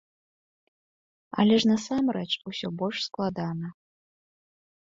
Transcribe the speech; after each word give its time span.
Але 1.43 1.55
ж 1.63 1.71
насамрэч 1.73 2.27
усё 2.53 2.67
больш 2.81 2.99
складана. 3.09 3.67